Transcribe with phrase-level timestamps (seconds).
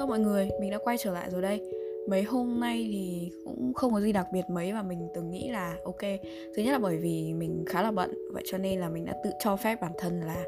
[0.00, 1.60] Hello mọi người, mình đã quay trở lại rồi đây.
[2.08, 5.48] Mấy hôm nay thì cũng không có gì đặc biệt mấy và mình từng nghĩ
[5.48, 6.00] là ok.
[6.56, 9.14] Thứ nhất là bởi vì mình khá là bận Vậy cho nên là mình đã
[9.24, 10.44] tự cho phép bản thân là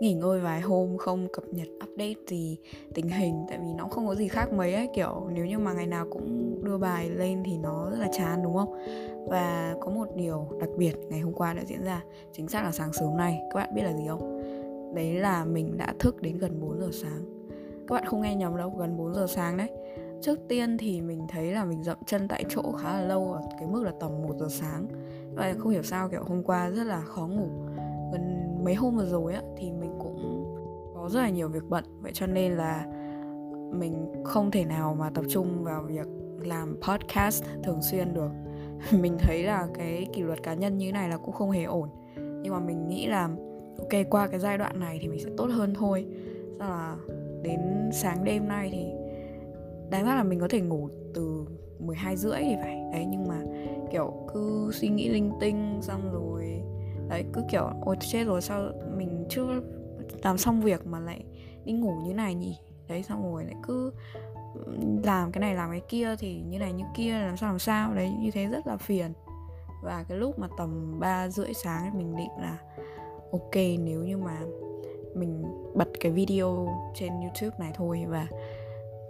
[0.00, 2.58] nghỉ ngơi vài hôm không cập nhật update gì
[2.94, 4.88] tình hình Tại vì nó không có gì khác mấy ấy.
[4.94, 8.42] Kiểu nếu như mà ngày nào cũng đưa bài lên thì nó rất là chán
[8.42, 8.74] đúng không?
[9.28, 12.02] Và có một điều đặc biệt ngày hôm qua đã diễn ra
[12.32, 13.38] Chính xác là sáng sớm nay.
[13.50, 14.42] Các bạn biết là gì không?
[14.94, 17.35] Đấy là mình đã thức đến gần 4 giờ sáng
[17.88, 19.70] các bạn không nghe nhầm đâu, gần 4 giờ sáng đấy.
[20.20, 23.40] Trước tiên thì mình thấy là mình dậm chân tại chỗ khá là lâu, ở
[23.58, 24.86] cái mức là tầm 1 giờ sáng.
[25.34, 27.48] Và không hiểu sao, kiểu, hôm qua rất là khó ngủ.
[28.12, 30.44] Gần mấy hôm vừa rồi á, thì mình cũng
[30.94, 31.84] có rất là nhiều việc bận.
[32.00, 32.86] Vậy cho nên là
[33.72, 36.06] mình không thể nào mà tập trung vào việc
[36.40, 38.30] làm podcast thường xuyên được.
[39.00, 41.88] Mình thấy là cái kỷ luật cá nhân như này là cũng không hề ổn.
[42.16, 43.28] Nhưng mà mình nghĩ là,
[43.78, 46.06] ok, qua cái giai đoạn này thì mình sẽ tốt hơn thôi.
[46.58, 46.96] Sao là
[47.42, 48.86] đến sáng đêm nay thì
[49.90, 51.46] đáng ra là mình có thể ngủ từ
[51.78, 52.80] 12 rưỡi thì phải.
[52.92, 53.42] Đấy, nhưng mà,
[53.92, 56.62] kiểu, cứ suy nghĩ linh tinh xong rồi,
[57.08, 59.60] đấy, cứ kiểu, ôi, chết rồi, sao mình chưa
[60.22, 61.24] làm xong việc mà lại
[61.64, 62.58] đi ngủ như này nhỉ?
[62.88, 63.92] Đấy, xong rồi lại cứ
[65.04, 67.94] làm cái này, làm cái kia thì như này như kia, làm sao làm sao?
[67.94, 69.12] Đấy, như thế rất là phiền.
[69.82, 72.58] Và cái lúc mà tầm ba rưỡi sáng mình định là,
[73.32, 74.40] ok, nếu như mà
[75.16, 75.42] mình
[75.74, 78.26] bật cái video trên youtube này thôi và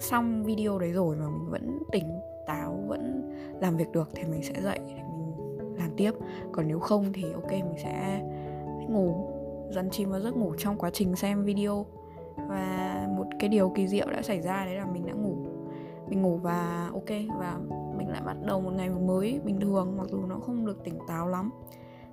[0.00, 4.42] xong video đấy rồi mà mình vẫn tỉnh táo, vẫn làm việc được thì mình
[4.42, 5.34] sẽ dậy để mình
[5.78, 6.12] làm tiếp.
[6.52, 8.22] Còn nếu không thì ok, mình sẽ
[8.88, 9.30] ngủ
[9.70, 11.86] dần chìm vào giấc ngủ trong quá trình xem video.
[12.48, 15.36] Và một cái điều kỳ diệu đã xảy ra đấy là mình đã ngủ.
[16.08, 17.58] Mình ngủ và ok, và
[17.96, 20.98] mình lại bắt đầu một ngày mới bình thường, mặc dù nó không được tỉnh
[21.08, 21.50] táo lắm.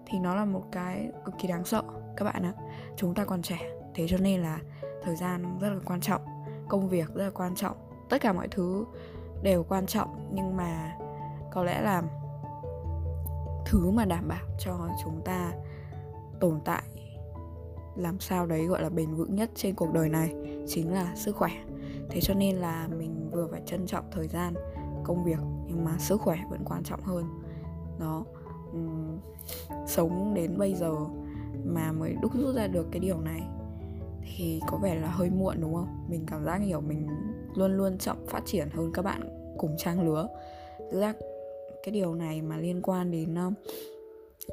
[0.06, 1.84] Thì nó là một cái cực kỳ đáng sợ,
[2.16, 2.54] các bạn ạ.
[2.96, 3.58] Chúng ta còn trẻ
[3.96, 4.60] thế cho nên là
[5.04, 6.22] thời gian rất là quan trọng
[6.70, 7.78] công việc rất là quan trọng
[8.10, 8.86] tất cả mọi thứ
[9.44, 10.30] đều quan trọng.
[10.34, 10.98] Nhưng mà
[11.52, 12.04] có lẽ là
[13.66, 15.52] thứ mà đảm bảo cho chúng ta
[16.40, 16.84] tồn tại
[17.96, 20.36] làm sao đấy gọi là bền vững nhất trên cuộc đời này
[20.68, 21.52] chính là sức khỏe.
[22.10, 24.54] Thế cho nên là mình vừa phải trân trọng thời gian
[25.04, 27.26] công việc nhưng mà sức khỏe vẫn quan trọng hơn.
[28.00, 28.26] Đó
[28.74, 29.20] um,
[29.88, 30.96] sống đến bây giờ
[31.66, 33.42] mà mới đúc rút ra được cái điều này
[34.36, 36.06] thì có vẻ là hơi muộn đúng không?
[36.10, 37.08] Mình cảm giác hiểu mình
[37.56, 39.22] luôn luôn chậm phát triển hơn các bạn
[39.58, 40.28] cùng trang lứa.
[40.92, 41.14] Thực ra
[41.84, 43.54] cái điều này mà liên quan đến uh,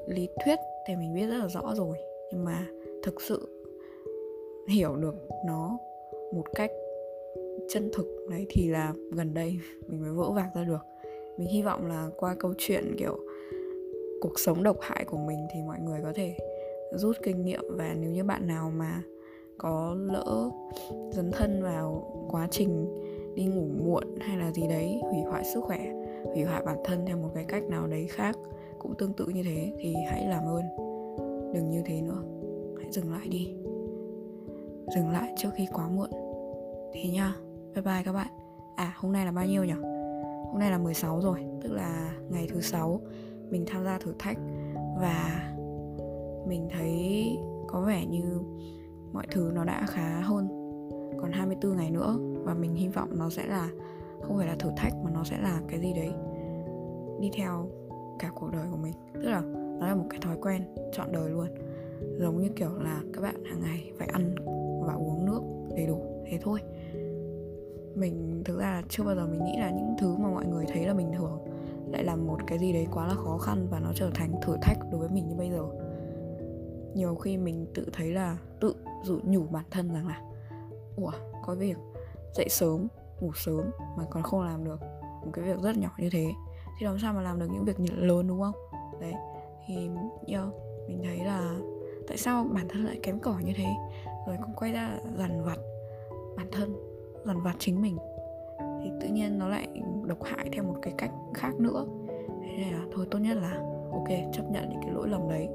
[0.09, 1.98] lý thuyết thì mình biết rất là rõ rồi.
[2.32, 2.66] Nhưng mà
[3.03, 3.66] thực sự
[4.69, 5.14] hiểu được
[5.47, 5.78] nó
[6.34, 6.70] một cách
[7.69, 10.80] chân thực đấy thì là gần đây mình mới vỡ vạc ra được.
[11.38, 13.19] Mình hy vọng là qua câu chuyện kiểu
[14.20, 16.36] cuộc sống độc hại của mình thì mọi người có thể
[16.92, 17.62] rút kinh nghiệm.
[17.76, 19.03] Và nếu như bạn nào mà
[19.62, 20.50] có lỡ
[21.10, 22.87] dấn thân vào quá trình
[23.34, 25.93] đi ngủ muộn hay là gì đấy, hủy hoại sức khỏe,
[26.25, 28.37] hủy hoại bản thân theo một cái cách nào đấy khác
[28.78, 30.62] cũng tương tự như thế, thì hãy làm ơn
[31.54, 32.22] đừng như thế nữa.
[32.78, 33.54] Hãy dừng lại đi.
[34.94, 36.10] Dừng lại trước khi quá muộn.
[36.92, 37.34] Thế nha.
[37.75, 38.31] Bye bye các bạn.
[38.77, 39.75] À hôm nay là bao nhiêu nhỉ?
[40.50, 43.00] Hôm nay là 16 rồi, tức là ngày thứ sáu
[43.50, 44.38] mình tham gia thử thách
[45.00, 45.53] và
[46.47, 48.25] mình thấy có vẻ như
[49.12, 50.48] mọi thứ nó đã khá hơn.
[51.21, 53.71] Còn 24 ngày nữa và mình hy vọng nó sẽ là,
[54.22, 56.12] không phải là thử thách mà nó sẽ là cái gì đấy
[57.21, 57.69] đi theo
[58.19, 58.93] cả cuộc đời của mình.
[59.15, 59.41] Tức là
[59.81, 61.47] nó là một cái thói quen chọn đời luôn.
[62.19, 64.34] Giống như kiểu là các bạn hàng ngày phải ăn
[64.87, 65.41] và uống nước
[65.77, 66.60] đầy đủ, thế thôi.
[67.94, 70.65] Mình, thực ra là chưa bao giờ mình nghĩ là những thứ mà mọi người
[70.69, 71.38] thấy là bình thường
[71.92, 74.56] lại là một cái gì đấy quá là khó khăn và nó trở thành thử
[74.62, 75.65] thách đối với mình như bây giờ.
[76.94, 80.21] Nhiều khi mình tự thấy là tự dụ nhủ bản thân rằng là
[80.97, 81.12] ủa
[81.43, 81.76] có việc
[82.34, 82.88] dậy sớm
[83.21, 84.81] ngủ sớm mà còn không làm được
[85.25, 86.26] một cái việc rất nhỏ như thế.
[86.78, 88.54] Thì làm sao mà làm được những việc lớn đúng không?
[89.00, 89.15] Đấy
[89.66, 89.88] thì
[90.26, 90.44] yeah,
[90.88, 91.54] mình thấy là
[92.09, 93.66] tại sao bản thân lại kém cỏi như thế?
[94.27, 95.59] Rồi cũng quay ra dằn vặt
[96.36, 96.77] bản thân
[97.27, 97.97] dằn vặt chính mình.
[98.83, 99.68] Thì tự nhiên nó lại
[100.04, 101.84] độc hại theo một cái cách khác nữa.
[102.42, 103.60] Thế nên là thôi tốt nhất là
[103.92, 105.48] ok chấp nhận những cái lỗi lầm đấy.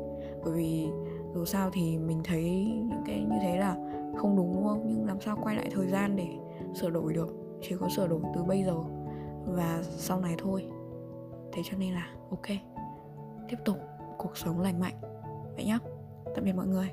[0.43, 0.87] Bởi vì
[1.35, 2.43] dù sao thì mình thấy
[2.89, 3.75] những cái như thế là
[4.17, 4.83] không đúng đúng không?
[4.87, 6.27] Nhưng làm sao quay lại thời gian để
[6.73, 7.35] sửa đổi được?
[7.61, 8.75] Chỉ có sửa đổi từ bây giờ
[9.45, 10.65] và sau này thôi.
[11.53, 12.47] Thế cho nên là ok.
[13.49, 13.77] Tiếp tục
[14.17, 14.95] cuộc sống lành mạnh.
[15.55, 15.79] Vậy nhá.
[16.35, 16.89] Tạm biệt mọi người.